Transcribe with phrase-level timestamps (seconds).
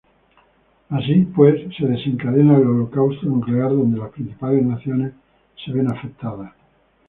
[0.89, 5.13] Así, pues, se desencadena el holocausto nuclear, donde las principales naciones
[5.63, 6.53] se ven afectadas.